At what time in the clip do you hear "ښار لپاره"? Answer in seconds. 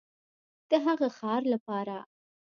1.17-1.95